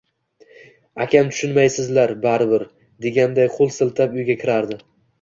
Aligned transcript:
Akam 1.05 1.29
tushunmaysizlar, 1.35 2.15
baribir, 2.25 2.67
deganday 3.09 3.55
qo`l 3.61 3.73
siltab 3.81 4.21
uyga 4.23 4.43
kirardi 4.45 4.85